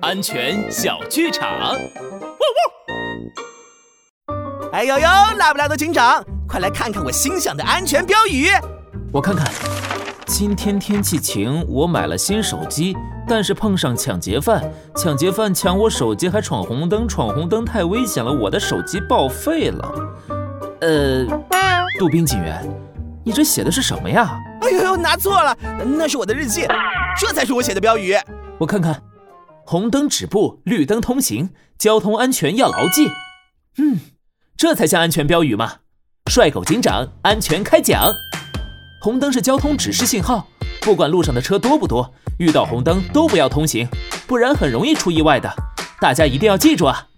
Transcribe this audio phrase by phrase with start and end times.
[0.00, 1.76] 安全小剧场。
[4.72, 5.06] 哎呦呦，
[5.38, 8.48] 拉布拉多警长，快来看看我新想的安全标语。
[9.12, 9.46] 我看看，
[10.26, 12.94] 今天天气晴，我买了新手机，
[13.26, 14.62] 但是碰上抢劫犯，
[14.94, 19.94] 抢劫犯抢我手机还闯红灯，闯红灯太危险了，我的手机报废了。
[20.82, 21.26] 呃，
[21.98, 22.62] 杜宾警员，
[23.24, 24.38] 你这写的是什么呀？
[24.60, 26.66] 哎呦呦，拿错了，那是我的日记，
[27.18, 28.14] 这才是我写的标语。
[28.58, 29.00] 我看看，
[29.70, 33.10] 红灯止步，绿灯通行，交通安全要牢记。
[33.76, 34.00] 嗯，
[34.56, 35.80] 这才像安全标语嘛！
[36.30, 38.10] 帅狗警长，安全开讲。
[39.02, 40.48] 红灯是交通指示信号，
[40.80, 43.86] 不管路上的车多不多，遇到红灯都不要通行，
[44.26, 45.54] 不然很容易出意外的。
[46.00, 47.08] 大家一定要记住啊！